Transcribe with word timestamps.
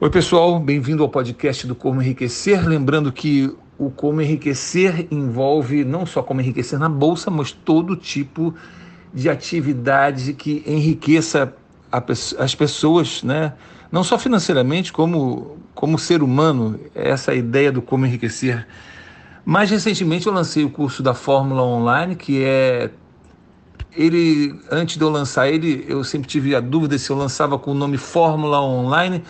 Oi, 0.00 0.08
pessoal, 0.10 0.60
bem-vindo 0.60 1.02
ao 1.02 1.08
podcast 1.08 1.66
do 1.66 1.74
Como 1.74 2.00
Enriquecer. 2.00 2.64
Lembrando 2.64 3.10
que 3.10 3.52
o 3.76 3.90
Como 3.90 4.22
Enriquecer 4.22 5.08
envolve 5.10 5.84
não 5.84 6.06
só 6.06 6.22
como 6.22 6.40
enriquecer 6.40 6.78
na 6.78 6.88
bolsa, 6.88 7.32
mas 7.32 7.50
todo 7.50 7.96
tipo 7.96 8.54
de 9.12 9.28
atividade 9.28 10.34
que 10.34 10.62
enriqueça 10.64 11.52
a, 11.90 12.00
as 12.38 12.54
pessoas, 12.54 13.24
né? 13.24 13.54
não 13.90 14.04
só 14.04 14.16
financeiramente, 14.16 14.92
como, 14.92 15.58
como 15.74 15.98
ser 15.98 16.22
humano. 16.22 16.78
Essa 16.94 17.32
é 17.32 17.34
a 17.34 17.36
ideia 17.36 17.72
do 17.72 17.82
Como 17.82 18.06
Enriquecer. 18.06 18.68
Mais 19.44 19.68
recentemente 19.68 20.28
eu 20.28 20.32
lancei 20.32 20.62
o 20.62 20.70
curso 20.70 21.02
da 21.02 21.12
Fórmula 21.12 21.64
Online, 21.64 22.14
que 22.14 22.44
é 22.44 22.88
ele 23.96 24.54
antes 24.70 24.96
de 24.96 25.02
eu 25.02 25.10
lançar 25.10 25.48
ele, 25.48 25.84
eu 25.88 26.04
sempre 26.04 26.28
tive 26.28 26.54
a 26.54 26.60
dúvida 26.60 26.96
se 26.96 27.10
eu 27.10 27.16
lançava 27.16 27.58
com 27.58 27.72
o 27.72 27.74
nome 27.74 27.96
Fórmula 27.96 28.62
Online 28.62 29.24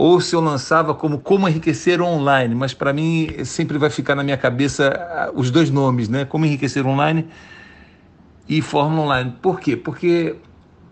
ou 0.00 0.20
se 0.20 0.36
eu 0.36 0.40
lançava 0.40 0.94
como 0.94 1.18
Como 1.18 1.48
Enriquecer 1.48 2.00
Online, 2.00 2.54
mas 2.54 2.72
para 2.72 2.92
mim 2.92 3.44
sempre 3.44 3.76
vai 3.78 3.90
ficar 3.90 4.14
na 4.14 4.22
minha 4.22 4.36
cabeça 4.36 4.90
ah, 4.90 5.32
os 5.34 5.50
dois 5.50 5.70
nomes, 5.70 6.08
né? 6.08 6.24
Como 6.24 6.46
Enriquecer 6.46 6.86
Online 6.86 7.26
e 8.48 8.62
Fórmula 8.62 9.02
Online. 9.02 9.34
Por 9.42 9.58
quê? 9.58 9.76
Porque 9.76 10.36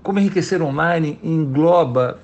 Como 0.02 0.18
Enriquecer 0.18 0.60
Online 0.60 1.20
engloba 1.22 2.18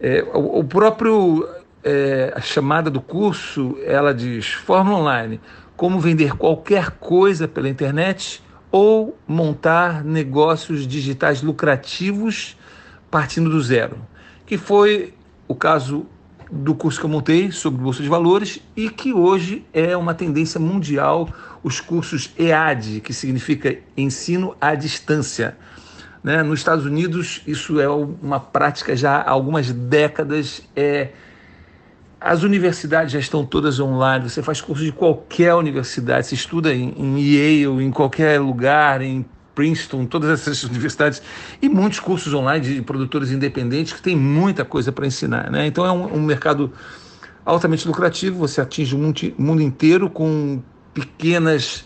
é, 0.00 0.26
o, 0.32 0.60
o, 0.60 0.64
próprio 0.64 1.46
é, 1.84 2.32
a 2.34 2.40
chamada 2.40 2.90
do 2.90 3.02
curso, 3.02 3.76
ela 3.84 4.14
diz 4.14 4.46
Fórmula 4.46 5.00
Online, 5.00 5.38
como 5.76 6.00
vender 6.00 6.32
qualquer 6.38 6.92
coisa 6.92 7.46
pela 7.46 7.68
internet 7.68 8.42
ou 8.72 9.18
montar 9.28 10.02
negócios 10.02 10.86
digitais 10.86 11.42
lucrativos 11.42 12.56
partindo 13.10 13.50
do 13.50 13.60
zero, 13.60 13.98
que 14.46 14.56
foi 14.56 15.12
o 15.48 15.54
caso 15.54 16.06
do 16.50 16.74
curso 16.74 17.00
que 17.00 17.06
eu 17.06 17.10
montei 17.10 17.50
sobre 17.50 17.82
Bolsa 17.82 18.02
de 18.02 18.08
Valores 18.08 18.60
e 18.76 18.88
que 18.88 19.12
hoje 19.12 19.64
é 19.72 19.96
uma 19.96 20.14
tendência 20.14 20.60
mundial, 20.60 21.28
os 21.62 21.80
cursos 21.80 22.32
EAD, 22.38 23.00
que 23.00 23.12
significa 23.12 23.76
Ensino 23.96 24.56
à 24.60 24.74
Distância. 24.74 25.56
Né? 26.22 26.42
Nos 26.42 26.60
Estados 26.60 26.84
Unidos, 26.84 27.42
isso 27.46 27.80
é 27.80 27.88
uma 27.88 28.38
prática 28.40 28.96
já 28.96 29.16
há 29.16 29.30
algumas 29.30 29.72
décadas. 29.72 30.62
É... 30.74 31.10
As 32.20 32.42
universidades 32.42 33.12
já 33.12 33.18
estão 33.18 33.44
todas 33.44 33.78
online, 33.78 34.28
você 34.28 34.42
faz 34.42 34.60
curso 34.60 34.82
de 34.82 34.90
qualquer 34.90 35.54
universidade, 35.54 36.26
você 36.26 36.34
estuda 36.34 36.74
em, 36.74 36.94
em 36.96 37.18
Yale, 37.20 37.84
em 37.84 37.90
qualquer 37.90 38.40
lugar, 38.40 39.02
em 39.02 39.24
Princeton, 39.56 40.04
todas 40.04 40.30
essas 40.30 40.62
universidades 40.70 41.20
e 41.60 41.68
muitos 41.68 41.98
cursos 41.98 42.32
online 42.32 42.64
de 42.64 42.82
produtores 42.82 43.32
independentes 43.32 43.94
que 43.94 44.02
tem 44.02 44.14
muita 44.14 44.64
coisa 44.64 44.92
para 44.92 45.06
ensinar. 45.06 45.50
Né? 45.50 45.66
Então 45.66 45.84
é 45.84 45.90
um, 45.90 46.18
um, 46.18 46.22
mercado 46.22 46.70
altamente 47.44 47.88
lucrativo, 47.88 48.38
você 48.38 48.60
atinge 48.60 48.94
o 48.94 48.98
mundo 49.38 49.62
inteiro 49.62 50.08
com 50.10 50.62
pequenas 50.94 51.84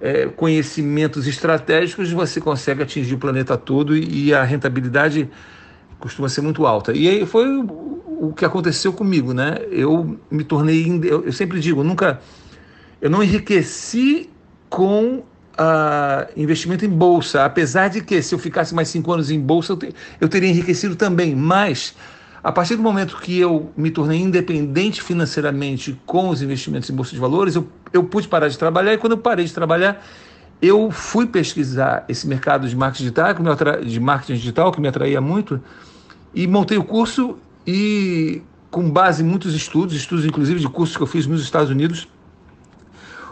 é, 0.00 0.26
conhecimentos 0.26 1.26
estratégicos, 1.26 2.10
você 2.10 2.40
consegue 2.40 2.82
atingir 2.82 3.14
o 3.14 3.18
planeta 3.18 3.56
todo 3.56 3.96
e, 3.96 4.26
e 4.26 4.34
a 4.34 4.42
rentabilidade 4.42 5.28
costuma 5.98 6.28
ser 6.28 6.40
muito 6.40 6.66
alta. 6.66 6.92
E 6.92 7.06
aí 7.06 7.26
foi 7.26 7.46
o, 7.58 8.32
que 8.34 8.44
aconteceu 8.44 8.92
comigo, 8.92 9.34
né? 9.34 9.58
Eu 9.70 10.18
me 10.30 10.42
tornei, 10.42 10.86
eu, 11.04 11.24
eu 11.26 11.32
sempre 11.32 11.60
digo, 11.60 11.84
nunca, 11.84 12.20
eu 13.00 13.10
não 13.10 13.22
enriqueci 13.22 14.30
com 14.70 15.22
uh, 15.60 16.30
investimento 16.36 16.84
em 16.84 16.88
bolsa, 16.88 17.44
apesar 17.44 17.88
de 17.88 18.00
que 18.00 18.22
se 18.22 18.34
eu 18.34 18.38
ficasse 18.38 18.74
mais 18.74 18.88
cinco 18.88 19.12
anos 19.12 19.30
em 19.30 19.38
bolsa, 19.38 19.74
eu, 19.74 19.76
te, 19.76 19.94
eu 20.20 20.28
teria 20.28 20.48
enriquecido 20.48 20.96
também, 20.96 21.36
mas 21.36 21.94
a 22.42 22.50
partir 22.50 22.76
do 22.76 22.82
momento 22.82 23.18
que 23.18 23.38
eu 23.38 23.70
me 23.76 23.90
tornei 23.90 24.18
independente 24.18 25.02
financeiramente 25.02 26.00
com 26.06 26.30
os 26.30 26.40
investimentos 26.40 26.88
em 26.88 26.94
bolsa 26.94 27.12
de 27.12 27.18
valores, 27.18 27.54
eu, 27.54 27.68
eu 27.92 28.02
pude 28.02 28.26
parar 28.26 28.48
de 28.48 28.56
trabalhar. 28.56 28.94
E 28.94 28.98
quando 28.98 29.12
eu 29.12 29.18
parei 29.18 29.44
de 29.44 29.52
trabalhar, 29.52 30.02
eu 30.62 30.90
fui 30.90 31.26
pesquisar 31.26 32.04
esse 32.08 32.26
mercado 32.26 32.66
de 32.66 32.74
marketing 32.74 33.04
digital, 33.04 33.34
que 33.34 33.42
me 33.42 33.50
atra... 33.50 33.84
de 33.84 34.00
marketing 34.00 34.34
digital 34.34 34.72
que 34.72 34.80
me 34.80 34.88
atraía 34.88 35.20
muito 35.20 35.60
e 36.34 36.46
montei 36.46 36.78
o 36.78 36.84
curso 36.84 37.36
e 37.66 38.40
com 38.70 38.88
base 38.88 39.22
em 39.22 39.26
muitos 39.26 39.54
estudos, 39.54 39.94
estudos 39.94 40.24
inclusive 40.24 40.60
de 40.60 40.68
cursos 40.68 40.96
que 40.96 41.02
eu 41.02 41.06
fiz 41.06 41.26
nos 41.26 41.42
Estados 41.42 41.70
Unidos, 41.70 42.08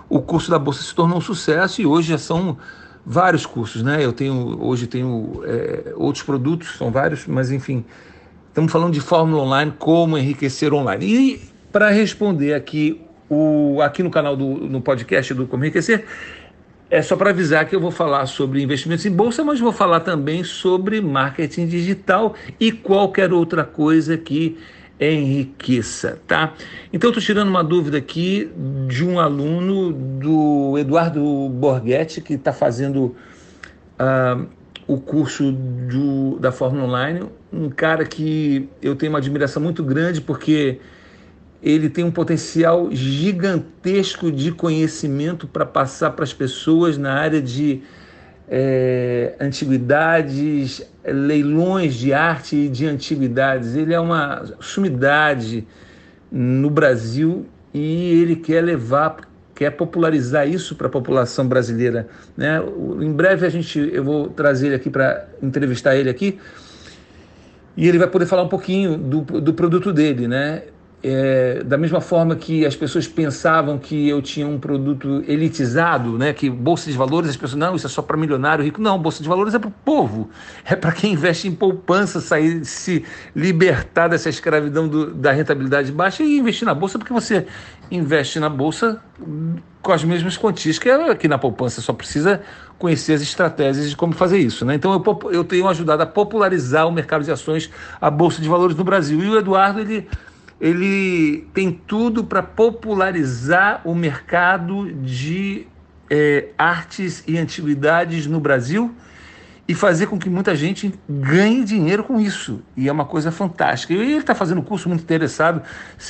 o 0.08 0.20
curso 0.20 0.50
da 0.50 0.58
bolsa 0.58 0.82
se 0.82 0.94
tornou 0.94 1.18
um 1.18 1.20
sucesso 1.20 1.80
e 1.80 1.86
hoje 1.86 2.08
já 2.08 2.18
são 2.18 2.56
vários 3.04 3.46
cursos, 3.46 3.82
né? 3.82 4.04
Eu 4.04 4.12
tenho 4.12 4.62
hoje 4.62 4.86
tenho 4.86 5.42
é, 5.44 5.92
outros 5.96 6.22
produtos, 6.22 6.76
são 6.76 6.90
vários, 6.90 7.26
mas 7.26 7.50
enfim, 7.50 7.84
estamos 8.48 8.70
falando 8.70 8.92
de 8.92 9.00
fórmula 9.00 9.42
online, 9.42 9.72
como 9.78 10.18
enriquecer 10.18 10.72
online. 10.72 11.06
E 11.06 11.40
para 11.72 11.90
responder 11.90 12.54
aqui 12.54 13.00
o 13.28 13.80
aqui 13.82 14.02
no 14.02 14.10
canal 14.10 14.36
do 14.36 14.46
no 14.46 14.80
podcast 14.80 15.34
do 15.34 15.46
Como 15.46 15.64
Enriquecer, 15.64 16.04
é 16.90 17.02
só 17.02 17.16
para 17.16 17.30
avisar 17.30 17.66
que 17.66 17.76
eu 17.76 17.80
vou 17.80 17.90
falar 17.90 18.24
sobre 18.26 18.62
investimentos 18.62 19.04
em 19.04 19.10
bolsa, 19.10 19.44
mas 19.44 19.60
vou 19.60 19.72
falar 19.72 20.00
também 20.00 20.42
sobre 20.42 21.00
marketing 21.00 21.66
digital 21.66 22.34
e 22.58 22.72
qualquer 22.72 23.32
outra 23.32 23.62
coisa 23.62 24.16
que 24.16 24.56
enriqueça, 25.00 26.18
tá? 26.26 26.54
Então, 26.92 27.10
estou 27.10 27.22
tirando 27.22 27.48
uma 27.48 27.62
dúvida 27.62 27.98
aqui 27.98 28.50
de 28.88 29.04
um 29.04 29.20
aluno 29.20 29.92
do 29.92 30.76
Eduardo 30.78 31.48
Borghetti, 31.48 32.20
que 32.20 32.34
está 32.34 32.52
fazendo 32.52 33.14
uh, 33.98 34.46
o 34.86 34.98
curso 34.98 35.52
do, 35.52 36.38
da 36.40 36.50
Fórmula 36.50 36.84
Online, 36.84 37.26
um 37.52 37.68
cara 37.68 38.04
que 38.04 38.68
eu 38.82 38.96
tenho 38.96 39.12
uma 39.12 39.18
admiração 39.18 39.62
muito 39.62 39.84
grande 39.84 40.20
porque 40.20 40.80
ele 41.62 41.88
tem 41.88 42.04
um 42.04 42.10
potencial 42.10 42.88
gigantesco 42.90 44.30
de 44.30 44.52
conhecimento 44.52 45.46
para 45.46 45.66
passar 45.66 46.10
para 46.10 46.24
as 46.24 46.32
pessoas 46.32 46.96
na 46.96 47.14
área 47.14 47.42
de 47.42 47.82
é, 48.48 49.07
antiguidades, 49.40 50.82
leilões 51.04 51.94
de 51.94 52.12
arte 52.12 52.56
e 52.56 52.68
de 52.68 52.86
antiguidades. 52.86 53.74
Ele 53.74 53.94
é 53.94 54.00
uma 54.00 54.44
sumidade 54.60 55.66
no 56.30 56.70
Brasil 56.70 57.46
e 57.72 58.20
ele 58.20 58.36
quer 58.36 58.62
levar, 58.62 59.16
quer 59.54 59.70
popularizar 59.70 60.48
isso 60.48 60.74
para 60.76 60.86
a 60.86 60.90
população 60.90 61.46
brasileira. 61.46 62.08
Né? 62.36 62.60
Em 63.00 63.12
breve 63.12 63.46
a 63.46 63.48
gente, 63.48 63.78
eu 63.92 64.04
vou 64.04 64.28
trazer 64.28 64.68
ele 64.68 64.76
aqui 64.76 64.90
para 64.90 65.28
entrevistar 65.42 65.96
ele 65.96 66.10
aqui 66.10 66.38
e 67.76 67.86
ele 67.86 67.98
vai 67.98 68.08
poder 68.08 68.26
falar 68.26 68.42
um 68.42 68.48
pouquinho 68.48 68.96
do, 68.96 69.20
do 69.40 69.54
produto 69.54 69.92
dele, 69.92 70.26
né? 70.26 70.64
É, 71.00 71.62
da 71.62 71.78
mesma 71.78 72.00
forma 72.00 72.34
que 72.34 72.66
as 72.66 72.74
pessoas 72.74 73.06
pensavam 73.06 73.78
que 73.78 74.08
eu 74.08 74.20
tinha 74.20 74.48
um 74.48 74.58
produto 74.58 75.22
elitizado, 75.28 76.18
né, 76.18 76.32
que 76.32 76.50
bolsa 76.50 76.90
de 76.90 76.96
valores, 76.96 77.30
as 77.30 77.36
pessoas, 77.36 77.56
não, 77.56 77.76
isso 77.76 77.86
é 77.86 77.90
só 77.90 78.02
para 78.02 78.16
milionário 78.16 78.64
rico. 78.64 78.80
Não, 78.80 78.98
bolsa 78.98 79.22
de 79.22 79.28
valores 79.28 79.54
é 79.54 79.60
para 79.60 79.68
o 79.68 79.74
povo, 79.84 80.28
é 80.64 80.74
para 80.74 80.90
quem 80.90 81.12
investe 81.12 81.46
em 81.46 81.54
poupança, 81.54 82.20
sair, 82.20 82.64
se 82.64 83.04
libertar 83.34 84.08
dessa 84.08 84.28
escravidão 84.28 84.88
do, 84.88 85.14
da 85.14 85.30
rentabilidade 85.30 85.92
baixa 85.92 86.24
e 86.24 86.36
investir 86.36 86.66
na 86.66 86.74
bolsa, 86.74 86.98
porque 86.98 87.12
você 87.12 87.46
investe 87.90 88.40
na 88.40 88.48
bolsa 88.48 89.00
com 89.80 89.92
as 89.92 90.02
mesmas 90.02 90.36
quantias 90.36 90.78
que 90.78 90.90
aqui 90.90 91.28
na 91.28 91.38
poupança, 91.38 91.80
só 91.80 91.92
precisa 91.92 92.42
conhecer 92.76 93.14
as 93.14 93.22
estratégias 93.22 93.88
de 93.88 93.96
como 93.96 94.12
fazer 94.12 94.38
isso. 94.38 94.64
Né? 94.64 94.74
Então 94.74 94.92
eu, 94.92 95.30
eu 95.30 95.44
tenho 95.44 95.66
ajudado 95.68 96.02
a 96.02 96.06
popularizar 96.06 96.86
o 96.86 96.92
mercado 96.92 97.24
de 97.24 97.30
ações, 97.30 97.70
a 98.00 98.10
bolsa 98.10 98.42
de 98.42 98.48
valores 98.48 98.76
no 98.76 98.84
Brasil. 98.84 99.22
E 99.22 99.28
o 99.28 99.38
Eduardo, 99.38 99.80
ele 99.80 100.08
ele 100.60 101.46
tem 101.54 101.70
tudo 101.72 102.24
para 102.24 102.42
popularizar 102.42 103.80
o 103.84 103.94
mercado 103.94 104.92
de 104.92 105.66
é, 106.10 106.48
artes 106.58 107.22
e 107.26 107.38
antiguidades 107.38 108.26
no 108.26 108.40
Brasil 108.40 108.94
e 109.68 109.74
fazer 109.74 110.06
com 110.06 110.18
que 110.18 110.30
muita 110.30 110.56
gente 110.56 110.92
ganhe 111.06 111.62
dinheiro 111.62 112.02
com 112.02 112.18
isso. 112.18 112.62
E 112.74 112.88
é 112.88 112.92
uma 112.92 113.04
coisa 113.04 113.30
fantástica. 113.30 113.92
E 113.92 113.96
ele 113.98 114.16
está 114.16 114.34
fazendo 114.34 114.62
um 114.62 114.64
curso 114.64 114.88
muito 114.88 115.02
interessado, 115.02 115.62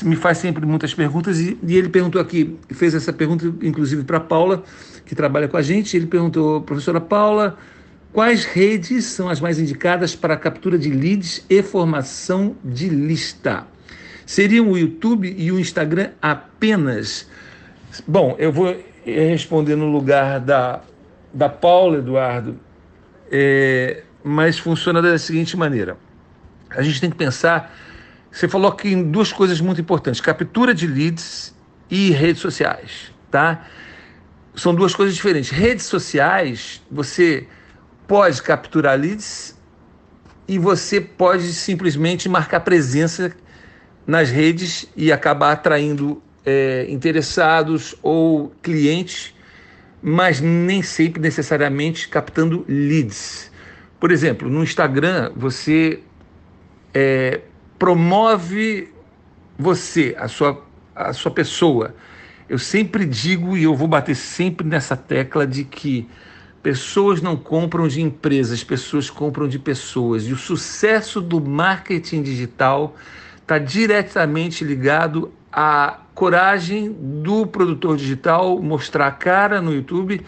me 0.03 0.15
faz 0.15 0.39
sempre 0.39 0.65
muitas 0.65 0.94
perguntas. 0.94 1.41
E, 1.41 1.59
e 1.62 1.77
ele 1.77 1.89
perguntou 1.89 2.21
aqui, 2.21 2.56
fez 2.71 2.94
essa 2.94 3.12
pergunta 3.12 3.53
inclusive 3.61 4.05
para 4.05 4.21
Paula, 4.21 4.62
que 5.05 5.15
trabalha 5.15 5.49
com 5.49 5.56
a 5.56 5.62
gente. 5.62 5.97
Ele 5.97 6.06
perguntou, 6.06 6.61
professora 6.61 7.01
Paula, 7.01 7.59
quais 8.12 8.44
redes 8.44 9.06
são 9.06 9.29
as 9.29 9.41
mais 9.41 9.59
indicadas 9.59 10.15
para 10.15 10.37
captura 10.37 10.79
de 10.79 10.91
leads 10.91 11.44
e 11.51 11.61
formação 11.61 12.55
de 12.65 12.89
lista? 12.89 13.67
Seriam 14.29 14.71
o 14.71 14.77
YouTube 14.77 15.35
e 15.39 15.51
o 15.51 15.59
Instagram 15.59 16.11
apenas? 16.21 17.27
Bom, 18.07 18.37
eu 18.39 18.53
vou 18.53 18.77
responder 19.03 19.75
no 19.75 19.91
lugar 19.91 20.39
da, 20.39 20.83
da 21.33 21.49
Paula, 21.49 21.97
Eduardo, 21.97 22.61
é, 23.33 24.03
mas 24.23 24.59
funciona 24.59 25.01
da 25.01 25.19
seguinte 25.19 25.57
maneira. 25.57 25.97
A 26.69 26.83
gente 26.83 27.01
tem 27.01 27.09
que 27.09 27.17
pensar. 27.17 27.75
Você 28.31 28.47
falou 28.47 28.71
aqui 28.71 28.93
em 28.93 29.11
duas 29.11 29.33
coisas 29.33 29.63
muito 29.63 29.81
importantes: 29.81 30.21
captura 30.21 30.75
de 30.75 30.87
leads 30.87 31.57
e 31.91 32.11
redes 32.11 32.43
sociais, 32.43 33.11
tá? 33.31 33.67
São 34.55 34.75
duas 34.75 34.95
coisas 34.95 35.15
diferentes. 35.15 35.49
Redes 35.49 35.87
sociais, 35.87 36.83
você 36.91 37.49
pode 38.07 38.43
capturar 38.43 39.01
leads 39.01 39.59
e 40.47 40.59
você 40.59 41.01
pode 41.01 41.51
simplesmente 41.55 42.29
marcar 42.29 42.61
presença 42.61 43.35
nas 44.08 44.31
redes 44.31 44.88
e 44.96 45.12
acabar 45.12 45.52
atraindo 45.52 46.22
é, 46.46 46.87
interessados 46.88 47.94
ou 48.02 48.50
clientes, 48.62 49.34
mas 50.00 50.40
nem 50.40 50.81
sempre 50.81 51.20
necessariamente 51.20 52.08
captando 52.08 52.64
leads. 52.66 53.52
Por 54.00 54.10
exemplo, 54.10 54.49
no 54.49 54.62
Instagram 54.62 55.31
você 55.37 56.00
é, 56.94 57.43
promove 57.78 58.88
você, 59.58 60.16
a 60.19 60.26
sua, 60.26 60.64
a 60.96 61.12
sua 61.12 61.31
pessoa. 61.31 61.94
Eu 62.49 62.58
sempre 62.58 63.05
digo 63.05 63.58
e 63.58 63.64
eu 63.64 63.75
vou 63.75 63.87
bater 63.87 64.16
sempre 64.16 64.66
nessa 64.66 64.96
tecla 64.96 65.46
de 65.46 65.64
que 65.64 66.08
pessoas 66.62 67.20
não 67.20 67.37
compram 67.37 67.87
de 67.87 68.00
empresas, 68.00 68.64
pessoas 68.64 69.10
compram 69.10 69.46
de 69.46 69.58
pessoas. 69.58 70.26
E 70.26 70.32
o 70.32 70.37
sucesso 70.37 71.20
do 71.20 71.38
marketing 71.43 72.22
digital 72.22 72.96
está 73.49 73.56
diretamente 73.56 74.62
ligado 74.62 75.33
à 75.50 76.00
coragem 76.15 76.93
do 76.93 77.47
produtor 77.47 77.97
digital 77.97 78.61
mostrar 78.61 79.06
a 79.06 79.11
cara 79.11 79.62
no 79.62 79.73
YouTube 79.73 80.21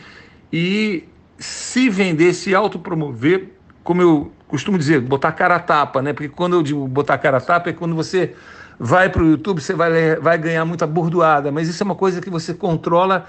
e 0.51 1.05
se 1.39 1.91
vender, 1.91 2.33
se 2.33 2.55
autopromover, 2.55 3.49
como 3.85 4.01
eu 4.01 4.33
costumo 4.49 4.79
dizer, 4.79 5.03
botar 5.03 5.33
cara 5.33 5.57
a 5.57 5.61
tapa, 5.61 6.01
né? 6.01 6.15
Porque 6.15 6.31
quando 6.31 6.57
eu 6.57 6.63
digo 6.63 6.89
botar 6.89 7.19
cara 7.19 7.37
a 7.37 7.41
tapa 7.43 7.69
é 7.69 7.75
quando 7.75 7.95
você 7.95 8.35
vai 8.79 9.11
para 9.11 9.23
o 9.23 9.27
YouTube, 9.27 9.61
você 9.61 9.75
vai, 9.75 10.17
vai 10.17 10.39
ganhar 10.39 10.65
muita 10.65 10.87
bordoada, 10.87 11.53
mas 11.53 11.69
isso 11.69 11.83
é 11.83 11.85
uma 11.85 11.95
coisa 11.95 12.23
que 12.23 12.31
você 12.31 12.55
controla 12.55 13.27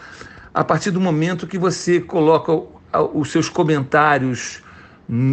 a 0.54 0.64
partir 0.64 0.92
do 0.92 1.02
momento 1.02 1.46
que 1.46 1.58
você 1.58 2.00
coloca 2.00 2.54
os 3.14 3.30
seus 3.30 3.50
comentários, 3.50 4.64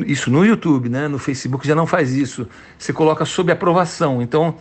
isso 0.06 0.30
no 0.30 0.44
YouTube, 0.44 0.88
né? 0.88 1.08
No 1.08 1.18
Facebook 1.18 1.66
já 1.66 1.74
não 1.74 1.86
faz 1.86 2.12
isso. 2.12 2.48
Você 2.78 2.92
coloca 2.92 3.24
sob 3.24 3.52
aprovação. 3.52 4.20
Então, 4.20 4.56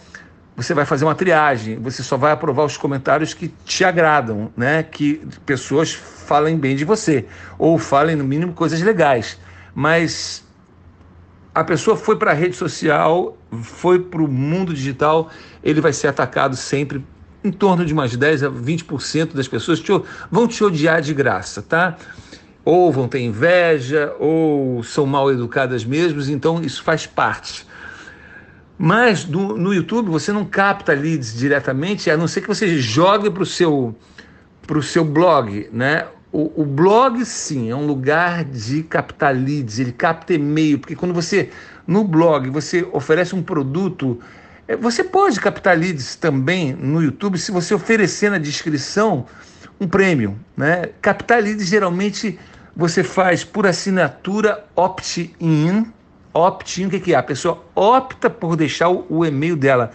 você 0.56 0.74
vai 0.74 0.86
fazer 0.86 1.06
uma 1.06 1.14
triagem, 1.14 1.78
você 1.78 2.02
só 2.02 2.18
vai 2.18 2.32
aprovar 2.32 2.66
os 2.66 2.78
comentários 2.78 3.32
que 3.32 3.48
te 3.64 3.84
agradam, 3.84 4.52
né? 4.58 4.82
Que 4.82 5.22
pessoas 5.46 5.94
falem 5.94 6.58
bem 6.58 6.76
de 6.76 6.84
você 6.84 7.26
ou 7.60 7.78
falem 7.78 8.16
no 8.16 8.24
mínimo 8.24 8.54
coisas 8.54 8.82
legais. 8.82 9.40
Mas 9.76 10.44
a 11.54 11.64
pessoa 11.64 11.96
foi 11.96 12.16
para 12.16 12.32
a 12.32 12.34
rede 12.34 12.56
social, 12.56 13.38
foi 13.62 14.00
para 14.00 14.22
o 14.22 14.28
mundo 14.28 14.74
digital, 14.74 15.30
ele 15.64 15.80
vai 15.80 15.94
ser 15.94 16.08
atacado 16.08 16.56
sempre. 16.56 17.06
Em 17.44 17.52
torno 17.52 17.86
de 17.86 17.94
umas 17.94 18.16
10 18.16 18.44
a 18.44 18.50
20% 18.50 19.34
das 19.34 19.48
pessoas 19.48 19.80
te, 19.80 19.92
vão 20.30 20.48
te 20.48 20.64
odiar 20.64 21.02
de 21.02 21.14
graça, 21.14 21.62
tá? 21.62 21.96
Ou 22.70 22.92
vão 22.92 23.08
ter 23.08 23.22
inveja, 23.22 24.14
ou 24.20 24.84
são 24.84 25.06
mal 25.06 25.32
educadas 25.32 25.86
mesmo, 25.86 26.22
então 26.30 26.62
isso 26.62 26.84
faz 26.84 27.06
parte. 27.06 27.66
Mas 28.78 29.24
do, 29.24 29.56
no 29.56 29.74
YouTube 29.74 30.10
você 30.10 30.34
não 30.34 30.44
capta 30.44 30.92
leads 30.92 31.34
diretamente, 31.34 32.12
a 32.12 32.18
não 32.18 32.28
ser 32.28 32.42
que 32.42 32.48
você 32.50 32.78
jogue 32.78 33.30
para 33.30 33.42
o 33.42 33.46
seu, 33.46 33.96
pro 34.64 34.84
seu 34.84 35.06
blog, 35.06 35.70
né? 35.72 36.08
O, 36.30 36.62
o, 36.62 36.66
blog, 36.66 37.24
sim, 37.24 37.72
é 37.72 37.76
um 37.76 37.88
lugar 37.88 38.44
de 38.44 38.84
captar 38.84 39.34
leads, 39.34 39.80
ele 39.80 39.94
capta 39.94 40.34
e-mail, 40.34 40.78
porque 40.78 40.94
quando 40.94 41.14
você, 41.14 41.50
no 41.88 42.04
blog, 42.04 42.50
você 42.50 42.86
oferece 42.92 43.34
um 43.34 43.42
produto, 43.42 44.20
é, 44.68 44.76
você 44.76 45.06
pode 45.06 45.40
captar 45.40 45.78
leads 45.78 46.18
também 46.18 46.74
no 46.74 47.02
YouTube 47.02 47.38
se 47.38 47.50
você 47.50 47.74
oferecer 47.74 48.30
na 48.30 48.38
descrição 48.38 49.26
um 49.80 49.88
prêmio. 49.88 50.38
Né? 50.58 50.90
Captar 51.02 51.42
leads 51.42 51.66
geralmente 51.66 52.38
você 52.78 53.04
faz 53.04 53.44
por 53.44 53.66
assinatura 53.66 54.64
opt-in. 54.76 55.92
Opt-in, 56.32 56.86
o 56.86 56.90
que, 56.92 57.00
que 57.00 57.14
é? 57.16 57.18
A 57.18 57.24
pessoa 57.24 57.64
opta 57.74 58.30
por 58.30 58.56
deixar 58.56 58.90
o, 58.90 59.26
e-mail 59.26 59.56
dela. 59.56 59.90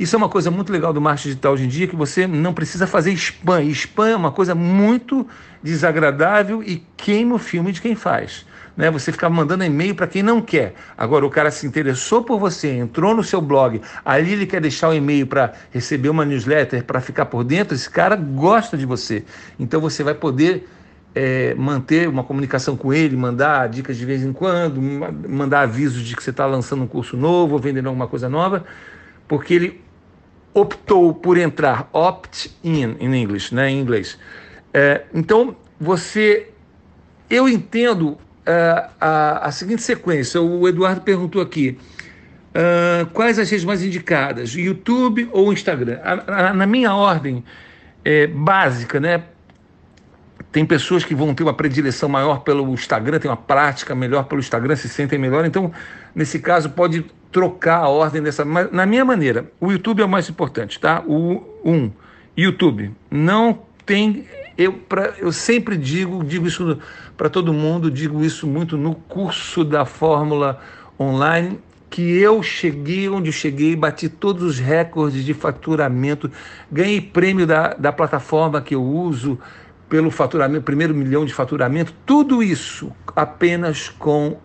Isso 0.00 0.16
é 0.16 0.18
uma 0.18 0.28
coisa 0.28 0.50
muito 0.50 0.72
legal 0.72 0.92
do 0.92 1.00
marketing 1.00 1.28
digital 1.28 1.52
hoje 1.52 1.64
em 1.64 1.68
dia, 1.68 1.86
que 1.86 1.94
você 1.94 2.26
não 2.26 2.52
precisa 2.52 2.88
fazer 2.88 3.12
spam. 3.12 3.62
E 3.62 3.70
spam 3.70 4.08
é 4.08 4.16
uma 4.16 4.32
coisa 4.32 4.52
muito 4.52 5.24
desagradável 5.62 6.60
e 6.60 6.84
queima 6.96 7.36
o 7.36 7.38
filme 7.38 7.70
de 7.70 7.80
quem 7.80 7.94
faz. 7.94 8.44
Né? 8.76 8.90
Você 8.90 9.12
ficar 9.12 9.30
mandando 9.30 9.62
e-mail 9.62 9.94
para 9.94 10.08
quem 10.08 10.20
não 10.20 10.42
quer. 10.42 10.74
Agora, 10.98 11.24
o 11.24 11.30
cara 11.30 11.52
se 11.52 11.64
interessou 11.64 12.24
por 12.24 12.40
você, 12.40 12.72
entrou 12.72 13.14
no 13.14 13.22
seu 13.22 13.40
blog, 13.40 13.80
ali 14.04 14.32
ele 14.32 14.46
quer 14.46 14.60
deixar 14.60 14.88
o 14.88 14.92
e-mail 14.92 15.28
para 15.28 15.52
receber 15.70 16.08
uma 16.08 16.24
newsletter, 16.24 16.82
para 16.82 17.00
ficar 17.00 17.26
por 17.26 17.44
dentro, 17.44 17.76
esse 17.76 17.88
cara 17.88 18.16
gosta 18.16 18.76
de 18.76 18.84
você. 18.84 19.24
Então 19.56 19.80
você 19.80 20.02
vai 20.02 20.14
poder 20.14 20.66
é, 21.14 21.54
manter 21.54 22.08
uma 22.08 22.24
comunicação 22.24 22.76
com 22.76 22.92
ele, 22.92 23.16
mandar 23.16 23.68
dicas 23.68 23.96
de 23.96 24.04
vez 24.04 24.22
em 24.22 24.32
quando, 24.32 24.80
mandar 24.82 25.60
avisos 25.60 26.02
de 26.02 26.16
que 26.16 26.22
você 26.22 26.30
está 26.30 26.44
lançando 26.46 26.82
um 26.82 26.86
curso 26.86 27.16
novo 27.16 27.54
ou 27.54 27.58
vendendo 27.58 27.86
alguma 27.86 28.08
coisa 28.08 28.28
nova, 28.28 28.64
porque 29.28 29.54
ele 29.54 29.84
optou 30.52 31.14
por 31.14 31.38
entrar, 31.38 31.88
opt-in 31.92 32.96
em 33.00 33.22
inglês, 33.22 33.50
né, 33.50 33.70
em 33.70 33.80
inglês. 33.80 34.18
É, 34.72 35.02
então, 35.12 35.56
você, 35.78 36.50
eu 37.28 37.48
entendo 37.48 38.18
é, 38.46 38.88
a, 39.00 39.48
a, 39.48 39.50
seguinte 39.52 39.82
sequência, 39.82 40.40
o 40.40 40.68
Eduardo 40.68 41.00
perguntou 41.00 41.40
aqui, 41.40 41.78
uh, 42.54 43.06
quais 43.06 43.38
as 43.38 43.50
redes 43.50 43.64
mais 43.64 43.82
indicadas, 43.82 44.50
YouTube 44.50 45.28
ou 45.32 45.52
Instagram? 45.52 45.98
A, 46.02 46.48
a, 46.48 46.54
na 46.54 46.66
minha 46.66 46.94
ordem 46.94 47.44
é, 48.04 48.26
básica, 48.26 49.00
né, 49.00 49.24
tem 50.54 50.64
pessoas 50.64 51.04
que 51.04 51.16
vão 51.16 51.34
ter 51.34 51.42
uma 51.42 51.52
predileção 51.52 52.08
maior 52.08 52.42
pelo 52.42 52.72
Instagram, 52.72 53.18
tem 53.18 53.28
uma 53.28 53.36
prática 53.36 53.92
melhor 53.92 54.26
pelo 54.26 54.38
Instagram, 54.38 54.76
se 54.76 54.88
sentem 54.88 55.18
melhor. 55.18 55.44
Então, 55.44 55.72
nesse 56.14 56.38
caso, 56.38 56.70
pode 56.70 57.04
trocar 57.32 57.78
a 57.78 57.88
ordem 57.88 58.22
dessa. 58.22 58.44
Mas, 58.44 58.70
na 58.70 58.86
minha 58.86 59.04
maneira, 59.04 59.50
o 59.60 59.72
YouTube 59.72 60.00
é 60.00 60.04
o 60.04 60.08
mais 60.08 60.30
importante, 60.30 60.78
tá? 60.78 61.02
O 61.08 61.42
um, 61.64 61.90
YouTube. 62.36 62.92
Não 63.10 63.62
tem. 63.84 64.28
Eu, 64.56 64.74
pra, 64.74 65.14
eu 65.18 65.32
sempre 65.32 65.76
digo, 65.76 66.22
digo 66.22 66.46
isso 66.46 66.78
para 67.16 67.28
todo 67.28 67.52
mundo, 67.52 67.90
digo 67.90 68.24
isso 68.24 68.46
muito 68.46 68.76
no 68.76 68.94
curso 68.94 69.64
da 69.64 69.84
Fórmula 69.84 70.60
Online, 71.00 71.58
que 71.90 72.16
eu 72.16 72.44
cheguei 72.44 73.08
onde 73.08 73.28
eu 73.28 73.32
cheguei, 73.32 73.74
bati 73.74 74.08
todos 74.08 74.44
os 74.44 74.58
recordes 74.60 75.24
de 75.24 75.34
faturamento, 75.34 76.30
ganhei 76.70 77.00
prêmio 77.00 77.44
da, 77.44 77.74
da 77.74 77.92
plataforma 77.92 78.62
que 78.62 78.76
eu 78.76 78.84
uso 78.84 79.36
pelo 79.94 80.10
faturamento, 80.10 80.64
primeiro 80.64 80.92
milhão 80.92 81.24
de 81.24 81.32
faturamento, 81.32 81.94
tudo 82.04 82.42
isso 82.42 82.90
apenas 83.14 83.88
com 83.88 84.38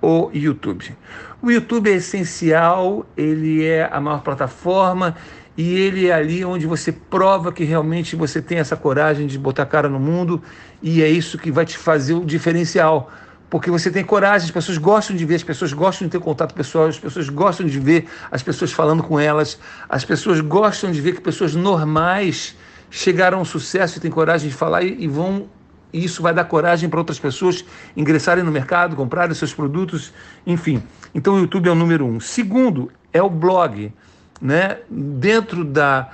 o 0.00 0.30
YouTube. 0.32 0.96
O 1.42 1.50
YouTube 1.50 1.90
é 1.90 1.96
essencial, 1.96 3.04
ele 3.14 3.62
é 3.66 3.86
a 3.92 4.00
maior 4.00 4.22
plataforma 4.22 5.14
e 5.58 5.74
ele 5.74 6.06
é 6.06 6.14
ali 6.14 6.42
onde 6.42 6.66
você 6.66 6.90
prova 6.90 7.52
que 7.52 7.64
realmente 7.64 8.16
você 8.16 8.40
tem 8.40 8.56
essa 8.56 8.78
coragem 8.78 9.26
de 9.26 9.38
botar 9.38 9.64
a 9.64 9.66
cara 9.66 9.90
no 9.90 10.00
mundo 10.00 10.42
e 10.82 11.02
é 11.02 11.08
isso 11.10 11.36
que 11.36 11.52
vai 11.52 11.66
te 11.66 11.76
fazer 11.76 12.14
o 12.14 12.24
diferencial. 12.24 13.12
Porque 13.50 13.70
você 13.70 13.90
tem 13.90 14.02
coragem, 14.02 14.46
as 14.46 14.50
pessoas 14.50 14.78
gostam 14.78 15.14
de 15.14 15.26
ver, 15.26 15.34
as 15.34 15.42
pessoas 15.42 15.74
gostam 15.74 16.08
de 16.08 16.12
ter 16.12 16.18
contato 16.18 16.54
pessoal, 16.54 16.86
as 16.86 16.98
pessoas 16.98 17.28
gostam 17.28 17.66
de 17.66 17.78
ver 17.78 18.06
as 18.32 18.42
pessoas 18.42 18.72
falando 18.72 19.02
com 19.02 19.20
elas, 19.20 19.58
as 19.86 20.02
pessoas 20.02 20.40
gostam 20.40 20.90
de 20.90 20.98
ver 20.98 21.12
que 21.12 21.20
pessoas 21.20 21.54
normais 21.54 22.56
chegaram 22.94 23.38
ao 23.38 23.44
sucesso 23.44 23.98
e 23.98 24.00
têm 24.00 24.08
coragem 24.08 24.48
de 24.48 24.54
falar 24.54 24.84
e, 24.84 25.08
vão 25.08 25.48
e 25.92 26.04
isso 26.04 26.22
vai 26.22 26.32
dar 26.32 26.44
coragem 26.44 26.88
para 26.88 27.00
outras 27.00 27.18
pessoas 27.18 27.64
ingressarem 27.96 28.44
no 28.44 28.52
mercado, 28.52 28.94
comprarem 28.94 29.34
seus 29.34 29.52
produtos, 29.52 30.12
enfim. 30.46 30.80
Então 31.12 31.34
o 31.34 31.38
YouTube 31.40 31.68
é 31.68 31.72
o 31.72 31.74
número 31.74 32.06
um. 32.06 32.20
Segundo 32.20 32.92
é 33.12 33.20
o 33.20 33.28
blog, 33.28 33.92
né? 34.40 34.78
Dentro 34.88 35.64
da 35.64 36.08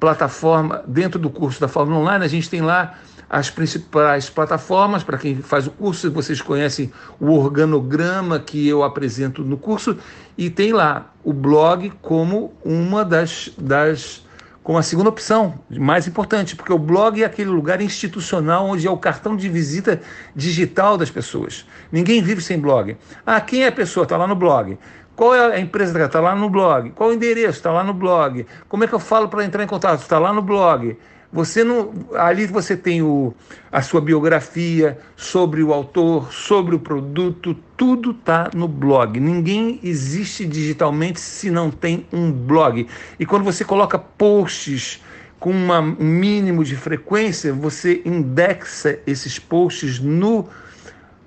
plataforma, 0.00 0.82
dentro 0.88 1.20
do 1.20 1.30
curso 1.30 1.60
da 1.60 1.68
Fórmula 1.68 2.00
Online, 2.00 2.24
a 2.24 2.28
gente 2.28 2.50
tem 2.50 2.62
lá 2.62 2.98
as 3.30 3.48
principais 3.48 4.28
plataformas 4.28 5.04
para 5.04 5.18
quem 5.18 5.36
faz 5.36 5.68
o 5.68 5.70
curso. 5.70 6.10
Vocês 6.10 6.42
conhecem 6.42 6.92
o 7.20 7.30
organograma 7.30 8.40
que 8.40 8.66
eu 8.66 8.82
apresento 8.82 9.44
no 9.44 9.56
curso 9.56 9.96
e 10.36 10.50
tem 10.50 10.72
lá 10.72 11.12
o 11.22 11.32
blog 11.32 11.92
como 12.02 12.52
uma 12.64 13.04
das, 13.04 13.50
das 13.56 14.26
como 14.68 14.76
a 14.76 14.82
segunda 14.82 15.08
opção, 15.08 15.54
mais 15.70 16.06
importante, 16.06 16.54
porque 16.54 16.70
o 16.70 16.78
blog 16.78 17.22
é 17.22 17.24
aquele 17.24 17.48
lugar 17.48 17.80
institucional 17.80 18.66
onde 18.66 18.86
é 18.86 18.90
o 18.90 18.98
cartão 18.98 19.34
de 19.34 19.48
visita 19.48 19.98
digital 20.36 20.98
das 20.98 21.10
pessoas. 21.10 21.64
Ninguém 21.90 22.20
vive 22.22 22.42
sem 22.42 22.60
blog. 22.60 22.94
Ah, 23.24 23.40
quem 23.40 23.64
é 23.64 23.68
a 23.68 23.72
pessoa? 23.72 24.04
Está 24.04 24.18
lá 24.18 24.26
no 24.26 24.36
blog. 24.36 24.78
Qual 25.16 25.34
é 25.34 25.56
a 25.56 25.58
empresa? 25.58 26.04
Está 26.04 26.20
lá 26.20 26.36
no 26.36 26.50
blog. 26.50 26.90
Qual 26.90 27.08
o 27.08 27.14
endereço? 27.14 27.56
Está 27.56 27.72
lá 27.72 27.82
no 27.82 27.94
blog. 27.94 28.44
Como 28.68 28.84
é 28.84 28.86
que 28.86 28.92
eu 28.92 28.98
falo 28.98 29.30
para 29.30 29.42
entrar 29.42 29.64
em 29.64 29.66
contato? 29.66 30.02
Está 30.02 30.18
lá 30.18 30.34
no 30.34 30.42
blog. 30.42 30.98
Você 31.30 31.62
não, 31.62 31.92
ali 32.14 32.46
você 32.46 32.74
tem 32.74 33.02
o, 33.02 33.34
a 33.70 33.82
sua 33.82 34.00
biografia 34.00 34.98
sobre 35.14 35.62
o 35.62 35.74
autor, 35.74 36.32
sobre 36.32 36.74
o 36.74 36.78
produto, 36.78 37.54
tudo 37.76 38.12
está 38.12 38.50
no 38.54 38.66
blog. 38.66 39.20
Ninguém 39.20 39.78
existe 39.82 40.46
digitalmente 40.46 41.20
se 41.20 41.50
não 41.50 41.70
tem 41.70 42.06
um 42.10 42.32
blog. 42.32 42.86
E 43.20 43.26
quando 43.26 43.44
você 43.44 43.62
coloca 43.62 43.98
posts 43.98 45.02
com 45.38 45.50
uma, 45.50 45.80
um 45.80 46.04
mínimo 46.04 46.64
de 46.64 46.74
frequência, 46.74 47.52
você 47.52 48.00
indexa 48.06 48.98
esses 49.06 49.38
posts 49.38 50.00
no 50.00 50.48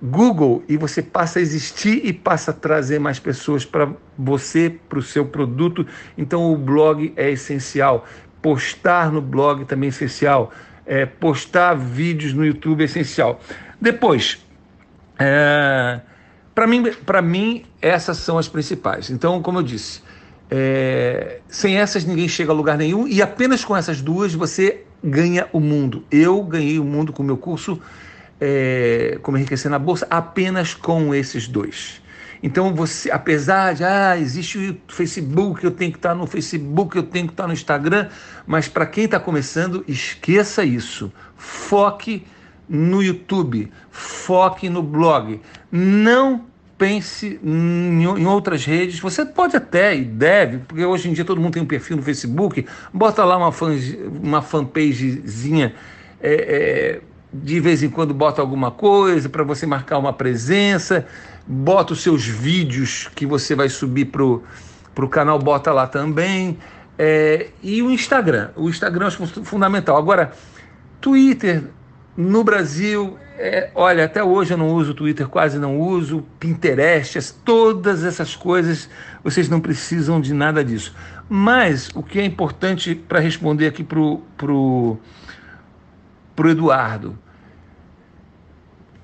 Google 0.01 0.63
e 0.67 0.77
você 0.77 1.03
passa 1.03 1.37
a 1.37 1.41
existir 1.43 2.03
e 2.03 2.11
passa 2.11 2.49
a 2.49 2.53
trazer 2.55 2.99
mais 2.99 3.19
pessoas 3.19 3.63
para 3.63 3.87
você, 4.17 4.75
para 4.89 4.97
o 4.97 5.01
seu 5.03 5.25
produto. 5.25 5.85
Então 6.17 6.51
o 6.51 6.57
blog 6.57 7.13
é 7.15 7.29
essencial. 7.29 8.07
Postar 8.41 9.11
no 9.11 9.21
blog 9.21 9.65
também 9.65 9.87
é 9.87 9.89
essencial. 9.89 10.51
É, 10.85 11.05
postar 11.05 11.75
vídeos 11.75 12.33
no 12.33 12.45
YouTube 12.45 12.81
é 12.81 12.85
essencial. 12.85 13.39
Depois, 13.79 14.43
é, 15.19 16.01
para 16.53 16.67
mim, 16.67 16.91
para 17.05 17.21
mim, 17.21 17.63
essas 17.81 18.17
são 18.17 18.37
as 18.37 18.47
principais. 18.47 19.09
Então, 19.09 19.41
como 19.41 19.59
eu 19.59 19.63
disse, 19.63 20.01
é, 20.49 21.39
sem 21.47 21.77
essas 21.77 22.03
ninguém 22.03 22.27
chega 22.27 22.51
a 22.51 22.55
lugar 22.55 22.77
nenhum 22.77 23.07
e 23.07 23.21
apenas 23.21 23.63
com 23.63 23.75
essas 23.75 24.01
duas 24.01 24.33
você 24.33 24.83
ganha 25.03 25.47
o 25.53 25.59
mundo. 25.59 26.03
Eu 26.11 26.43
ganhei 26.43 26.77
o 26.77 26.83
mundo 26.83 27.13
com 27.13 27.23
o 27.23 27.25
meu 27.25 27.37
curso 27.37 27.81
é, 28.39 29.19
Como 29.21 29.37
Enriquecer 29.37 29.69
na 29.71 29.79
Bolsa 29.79 30.07
apenas 30.09 30.73
com 30.73 31.13
esses 31.13 31.47
dois. 31.47 32.00
Então, 32.43 32.73
você, 32.73 33.11
apesar 33.11 33.73
de, 33.75 33.83
ah, 33.83 34.17
existe 34.17 34.57
o 34.89 34.91
Facebook, 34.91 35.63
eu 35.63 35.71
tenho 35.71 35.91
que 35.91 35.97
estar 35.97 36.15
no 36.15 36.25
Facebook, 36.25 36.95
eu 36.97 37.03
tenho 37.03 37.27
que 37.27 37.33
estar 37.33 37.45
no 37.45 37.53
Instagram, 37.53 38.09
mas 38.47 38.67
para 38.67 38.85
quem 38.85 39.05
está 39.05 39.19
começando, 39.19 39.83
esqueça 39.87 40.63
isso. 40.63 41.11
Foque 41.35 42.25
no 42.67 43.03
YouTube, 43.03 43.71
foque 43.91 44.69
no 44.69 44.81
blog. 44.81 45.39
Não 45.71 46.45
pense 46.81 47.39
em, 47.43 48.25
outras 48.25 48.65
redes. 48.65 48.99
Você 48.99 49.23
pode 49.23 49.55
até 49.55 49.95
e 49.95 50.03
deve, 50.03 50.57
porque 50.59 50.83
hoje 50.83 51.09
em 51.09 51.13
dia 51.13 51.23
todo 51.23 51.39
mundo 51.39 51.53
tem 51.53 51.61
um 51.61 51.67
perfil 51.67 51.97
no 51.97 52.01
Facebook, 52.01 52.65
bota 52.91 53.23
lá 53.23 53.37
uma, 53.37 53.51
fan, 53.51 53.77
uma 54.23 54.41
fanpagezinha. 54.41 55.75
É, 56.19 56.33
é, 56.33 57.01
de 57.33 57.59
vez 57.59 57.81
em 57.83 57.89
quando 57.89 58.13
bota 58.13 58.41
alguma 58.41 58.71
coisa 58.71 59.29
para 59.29 59.43
você 59.43 59.65
marcar 59.65 59.97
uma 59.97 60.13
presença, 60.13 61.05
bota 61.47 61.93
os 61.93 62.01
seus 62.01 62.25
vídeos 62.25 63.09
que 63.15 63.25
você 63.25 63.55
vai 63.55 63.69
subir 63.69 64.05
para 64.05 64.23
o 64.23 65.09
canal, 65.09 65.39
bota 65.39 65.71
lá 65.71 65.87
também. 65.87 66.57
É, 66.97 67.49
e 67.63 67.81
o 67.81 67.89
Instagram. 67.89 68.49
O 68.55 68.69
Instagram 68.69 69.07
é 69.07 69.11
fundamental. 69.43 69.97
Agora, 69.97 70.31
Twitter 70.99 71.63
no 72.15 72.43
Brasil 72.43 73.17
é, 73.43 73.71
olha, 73.73 74.05
até 74.05 74.23
hoje 74.23 74.53
eu 74.53 74.57
não 74.57 74.69
uso 74.69 74.93
Twitter, 74.93 75.27
quase 75.27 75.57
não 75.57 75.79
uso, 75.79 76.23
Pinterest, 76.39 77.33
todas 77.43 78.03
essas 78.03 78.35
coisas, 78.35 78.87
vocês 79.23 79.49
não 79.49 79.59
precisam 79.59 80.21
de 80.21 80.31
nada 80.31 80.63
disso. 80.63 80.93
Mas 81.27 81.89
o 81.95 82.03
que 82.03 82.19
é 82.19 82.23
importante 82.23 82.93
para 82.93 83.19
responder 83.19 83.65
aqui 83.65 83.83
para 86.41 86.47
o 86.47 86.51
Eduardo, 86.51 87.19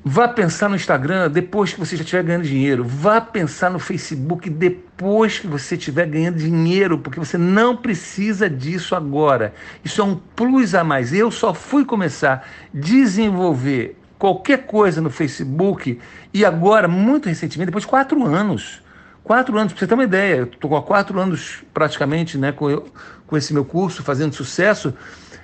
Vá 0.10 0.26
pensar 0.26 0.70
no 0.70 0.76
Instagram 0.78 1.30
depois 1.30 1.74
que 1.74 1.80
você 1.82 1.98
já 1.98 2.02
estiver 2.02 2.24
ganhando 2.24 2.44
dinheiro. 2.44 2.82
Vá 2.82 3.20
pensar 3.20 3.70
no 3.70 3.78
Facebook 3.78 4.50
depois 4.50 5.38
que 5.38 5.48
você 5.48 5.76
estiver 5.76 6.08
ganhando 6.08 6.38
dinheiro, 6.38 6.98
porque 6.98 7.20
você 7.20 7.38
não 7.38 7.76
precisa 7.76 8.50
disso 8.50 8.96
agora. 8.96 9.54
Isso 9.84 10.00
é 10.00 10.06
um 10.06 10.16
plus 10.16 10.74
a 10.74 10.82
mais. 10.82 11.12
Eu 11.12 11.30
só 11.30 11.54
fui 11.54 11.84
começar 11.84 12.36
a 12.36 12.42
desenvolver 12.74 13.98
qualquer 14.18 14.66
coisa 14.66 15.02
no 15.02 15.10
Facebook 15.10 16.00
e 16.34 16.46
agora, 16.46 16.88
muito 16.88 17.28
recentemente, 17.28 17.66
depois 17.66 17.84
de 17.84 17.90
quatro 17.90 18.26
anos. 18.26 18.82
Quatro 19.26 19.58
anos, 19.58 19.74
para 19.74 19.80
você 19.82 19.88
ter 19.88 19.94
uma 19.94 20.06
ideia, 20.06 20.36
eu 20.38 20.44
estou 20.46 20.74
há 20.78 20.82
quatro 20.82 21.20
anos 21.20 21.66
praticamente 21.74 22.38
né, 22.38 22.54
com, 22.54 22.82
com 23.28 23.36
esse 23.36 23.54
meu 23.54 23.66
curso, 23.66 24.02
fazendo 24.04 24.34
sucesso. 24.34 24.94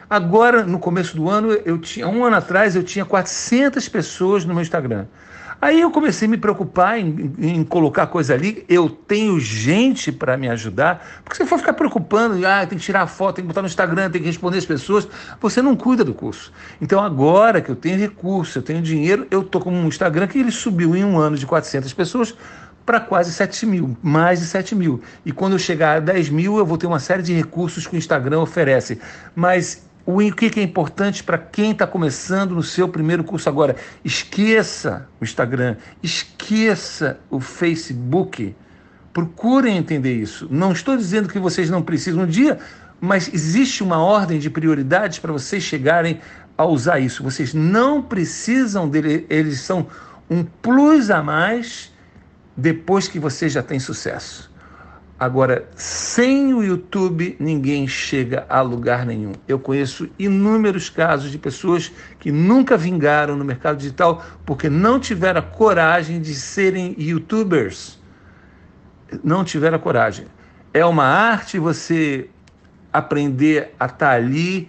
Agora, 0.10 0.64
no 0.64 0.80
começo 0.80 1.16
do 1.16 1.30
ano, 1.30 1.52
eu 1.52 1.78
tinha 1.78 2.08
um 2.08 2.24
ano 2.24 2.36
atrás, 2.36 2.76
eu 2.76 2.84
tinha 2.84 3.06
400 3.06 3.88
pessoas 3.90 4.46
no 4.46 4.54
meu 4.54 4.62
Instagram. 4.62 5.06
Aí 5.64 5.80
eu 5.80 5.90
comecei 5.92 6.28
a 6.28 6.32
me 6.32 6.36
preocupar 6.36 7.00
em, 7.00 7.34
em 7.40 7.64
colocar 7.64 8.08
coisa 8.08 8.34
ali. 8.34 8.66
Eu 8.68 8.90
tenho 8.90 9.40
gente 9.40 10.12
para 10.12 10.36
me 10.36 10.50
ajudar. 10.50 11.22
Porque 11.24 11.38
se 11.42 11.50
for 11.50 11.58
ficar 11.58 11.72
preocupando, 11.72 12.46
ah, 12.46 12.66
tem 12.68 12.78
que 12.78 12.84
tirar 12.84 13.08
foto, 13.08 13.38
tem 13.38 13.46
que 13.46 13.48
botar 13.48 13.62
no 13.62 13.68
Instagram, 13.68 14.10
tem 14.10 14.22
que 14.22 14.28
responder 14.28 14.58
as 14.58 14.66
pessoas, 14.66 15.08
você 15.40 15.62
não 15.62 15.74
cuida 15.74 16.04
do 16.04 16.14
curso. 16.14 16.52
Então 16.82 17.02
agora 17.02 17.62
que 17.62 17.70
eu 17.70 17.78
tenho 17.78 17.98
recurso, 17.98 18.58
eu 18.58 18.62
tenho 18.62 18.82
dinheiro, 18.82 19.26
eu 19.32 19.40
estou 19.40 19.62
com 19.62 19.72
um 19.72 19.88
Instagram 19.88 20.28
que 20.28 20.38
ele 20.38 20.52
subiu 20.52 20.98
em 20.98 21.06
um 21.06 21.18
ano 21.18 21.38
de 21.38 21.46
400 21.46 21.94
pessoas 21.94 22.36
para 22.86 23.00
quase 23.00 23.32
7 23.32 23.66
mil, 23.66 23.98
mais 24.04 24.42
de 24.42 24.46
7 24.48 24.76
mil. 24.76 25.02
E 25.26 25.32
quando 25.32 25.54
eu 25.54 25.60
chegar 25.60 25.96
a 25.96 26.00
10 26.02 26.30
mil, 26.30 26.58
eu 26.58 26.66
vou 26.66 26.78
ter 26.78 26.88
uma 26.88 27.00
série 27.00 27.24
de 27.24 27.34
recursos 27.34 27.88
que 27.88 27.96
o 27.96 27.98
Instagram 27.98 28.42
oferece. 28.42 29.00
Mas 29.34 29.82
o 30.06 30.20
que 30.34 30.60
é 30.60 30.64
importante 30.64 31.24
para 31.24 31.38
quem 31.38 31.72
está 31.72 31.88
começando 31.88 32.54
no 32.54 32.64
seu 32.64 32.90
primeiro 32.90 33.24
curso 33.24 33.48
agora? 33.48 33.78
Esqueça 34.04 35.08
o 35.20 35.24
Instagram, 35.24 35.78
esqueça 36.02 37.20
o 37.30 37.40
Facebook. 37.40 38.54
Procurem 39.14 39.78
entender 39.78 40.14
isso. 40.14 40.48
Não 40.52 40.74
estou 40.74 40.98
dizendo 40.98 41.30
que 41.30 41.40
vocês 41.40 41.70
não 41.70 41.82
precisam 41.82 42.24
um 42.24 42.28
dia, 42.28 42.60
mas 43.00 43.34
existe 43.34 43.82
uma 43.82 43.98
ordem 43.98 44.40
de 44.40 44.50
prioridades 44.50 45.20
para 45.20 45.32
vocês 45.32 45.64
chegarem 45.64 46.20
a 46.58 46.66
usar 46.66 47.00
isso. 47.00 47.24
Vocês 47.24 47.54
não 47.54 48.02
precisam 48.02 48.90
dele, 48.90 49.26
eles 49.30 49.62
são 49.62 49.88
um 50.30 50.44
plus 50.44 51.10
a 51.10 51.24
mais 51.24 51.94
depois 52.58 53.08
que 53.08 53.20
você 53.20 53.48
já 53.48 53.64
tem 53.64 53.80
sucesso. 53.80 54.53
Agora, 55.24 55.70
sem 55.74 56.53
o 56.53 56.62
YouTube, 56.62 57.38
ninguém 57.39 57.88
chega 57.88 58.46
a 58.50 58.60
lugar 58.60 59.06
nenhum. 59.06 59.32
Eu 59.48 59.58
conheço 59.58 60.10
inúmeros 60.20 60.89
casos 60.89 61.32
de 61.32 61.38
pessoas 61.38 61.89
que 62.20 62.30
nunca 62.30 62.75
vingaram 62.75 63.38
no 63.38 63.46
mercado 63.46 63.77
digital 63.77 64.22
porque 64.46 64.70
não 64.70 65.00
tiveram 65.00 65.39
a 65.39 65.42
coragem 65.42 66.20
de 66.20 66.36
serem 66.36 66.94
YouTubers. 66.98 67.98
Não 69.24 69.46
tiveram 69.46 69.77
a 69.77 69.80
coragem. 69.80 70.25
É 70.74 70.86
uma 70.86 71.06
arte 71.06 71.58
você 71.58 72.30
aprender 72.92 73.74
a 73.80 73.86
estar 73.86 73.98
tá 73.98 74.12
ali, 74.12 74.68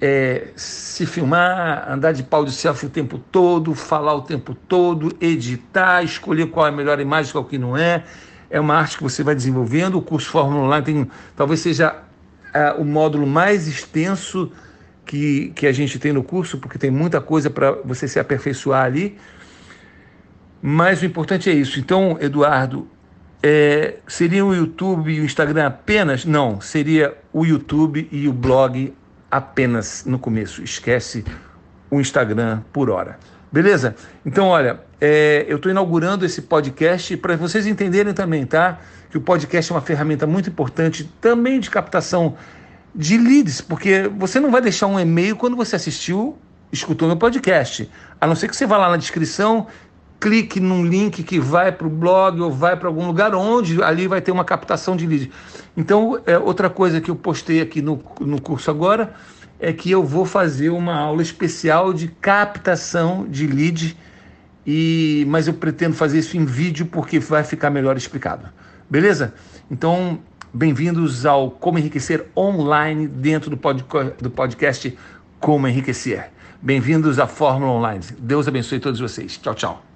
é, 0.00 0.48
se 0.56 1.06
filmar, 1.06 1.88
andar 1.88 2.10
de 2.10 2.24
pau 2.24 2.44
de 2.44 2.50
selfie 2.50 2.86
o 2.86 2.90
tempo 2.90 3.16
todo, 3.30 3.76
falar 3.76 4.14
o 4.14 4.22
tempo 4.22 4.56
todo, 4.56 5.16
editar, 5.20 6.02
escolher 6.02 6.50
qual 6.50 6.66
é 6.66 6.70
a 6.70 6.72
melhor 6.72 6.98
imagem, 6.98 7.30
qual 7.30 7.44
que 7.44 7.58
não 7.58 7.76
é 7.76 8.02
é 8.54 8.60
uma 8.60 8.76
arte 8.76 8.96
que 8.98 9.02
você 9.02 9.24
vai 9.24 9.34
desenvolvendo. 9.34 9.98
O 9.98 10.02
curso 10.02 10.30
Fórmula 10.30 10.62
Online 10.62 10.84
tem, 10.86 11.10
talvez 11.34 11.58
seja 11.58 11.96
é, 12.54 12.70
o 12.70 12.84
módulo 12.84 13.26
mais 13.26 13.66
extenso 13.66 14.52
que, 15.04 15.50
que 15.56 15.66
a 15.66 15.72
gente 15.72 15.98
tem 15.98 16.12
no 16.12 16.22
curso, 16.22 16.58
porque 16.58 16.78
tem 16.78 16.88
muita 16.88 17.20
coisa 17.20 17.50
para 17.50 17.72
você 17.84 18.06
se 18.06 18.20
aperfeiçoar 18.20 18.84
ali. 18.84 19.18
Mas 20.62 21.02
o 21.02 21.04
importante 21.04 21.50
é 21.50 21.52
isso. 21.52 21.80
Então, 21.80 22.16
Eduardo, 22.20 22.86
é, 23.42 23.96
seria 24.06 24.46
o 24.46 24.54
YouTube 24.54 25.12
e 25.12 25.20
o 25.20 25.24
Instagram 25.24 25.66
apenas? 25.66 26.24
Não, 26.24 26.60
seria 26.60 27.12
o 27.32 27.44
YouTube 27.44 28.08
e 28.12 28.28
o 28.28 28.32
blog 28.32 28.94
apenas 29.28 30.04
no 30.06 30.16
começo. 30.16 30.62
Esquece 30.62 31.24
o 31.90 32.00
Instagram 32.00 32.62
por 32.72 32.88
hora. 32.88 33.18
Beleza? 33.50 33.96
Então, 34.24 34.46
olha, 34.46 34.80
é, 35.06 35.44
eu 35.46 35.56
estou 35.56 35.70
inaugurando 35.70 36.24
esse 36.24 36.40
podcast 36.40 37.14
para 37.18 37.36
vocês 37.36 37.66
entenderem 37.66 38.14
também, 38.14 38.46
tá? 38.46 38.78
Que 39.10 39.18
o 39.18 39.20
podcast 39.20 39.70
é 39.70 39.74
uma 39.74 39.82
ferramenta 39.82 40.26
muito 40.26 40.48
importante 40.48 41.04
também 41.20 41.60
de 41.60 41.68
captação 41.68 42.36
de 42.94 43.18
leads, 43.18 43.60
porque 43.60 44.08
você 44.16 44.40
não 44.40 44.50
vai 44.50 44.62
deixar 44.62 44.86
um 44.86 44.98
e-mail 44.98 45.36
quando 45.36 45.56
você 45.56 45.76
assistiu, 45.76 46.38
escutou 46.72 47.06
meu 47.06 47.18
podcast. 47.18 47.90
A 48.18 48.26
não 48.26 48.34
ser 48.34 48.48
que 48.48 48.56
você 48.56 48.66
vá 48.66 48.78
lá 48.78 48.88
na 48.88 48.96
descrição, 48.96 49.66
clique 50.18 50.58
num 50.58 50.86
link 50.86 51.22
que 51.22 51.38
vai 51.38 51.70
para 51.70 51.86
o 51.86 51.90
blog 51.90 52.40
ou 52.40 52.50
vai 52.50 52.74
para 52.74 52.88
algum 52.88 53.06
lugar 53.06 53.34
onde 53.34 53.82
ali 53.82 54.08
vai 54.08 54.22
ter 54.22 54.32
uma 54.32 54.42
captação 54.42 54.96
de 54.96 55.06
leads. 55.06 55.28
Então, 55.76 56.18
é, 56.24 56.38
outra 56.38 56.70
coisa 56.70 56.98
que 56.98 57.10
eu 57.10 57.16
postei 57.16 57.60
aqui 57.60 57.82
no, 57.82 58.02
no 58.20 58.40
curso 58.40 58.70
agora 58.70 59.12
é 59.60 59.70
que 59.70 59.90
eu 59.90 60.02
vou 60.02 60.24
fazer 60.24 60.70
uma 60.70 60.96
aula 60.96 61.20
especial 61.20 61.92
de 61.92 62.08
captação 62.08 63.26
de 63.28 63.46
lead, 63.46 63.94
e, 64.66 65.24
mas 65.28 65.46
eu 65.46 65.54
pretendo 65.54 65.94
fazer 65.94 66.18
isso 66.18 66.36
em 66.36 66.44
vídeo 66.44 66.86
porque 66.86 67.18
vai 67.18 67.44
ficar 67.44 67.70
melhor 67.70 67.96
explicado. 67.96 68.48
Beleza? 68.88 69.34
Então, 69.70 70.18
bem-vindos 70.52 71.26
ao 71.26 71.50
Como 71.50 71.78
Enriquecer 71.78 72.26
Online 72.36 73.06
dentro 73.06 73.50
do, 73.50 73.56
pod, 73.56 73.84
do 74.20 74.30
podcast 74.30 74.96
Como 75.40 75.68
Enriquecer. 75.68 76.30
Bem-vindos 76.60 77.18
à 77.18 77.26
Fórmula 77.26 77.72
Online. 77.72 78.04
Deus 78.18 78.48
abençoe 78.48 78.80
todos 78.80 79.00
vocês. 79.00 79.36
Tchau, 79.38 79.54
tchau. 79.54 79.93